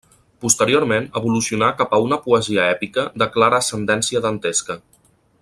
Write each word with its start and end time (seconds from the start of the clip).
Posteriorment 0.43 1.03
evolucionà 1.21 1.69
cap 1.81 1.93
a 1.97 1.99
una 2.05 2.19
poesia 2.23 2.65
èpica 2.77 3.05
de 3.25 3.29
clara 3.37 3.61
ascendència 3.67 4.25
dantesca. 4.29 4.81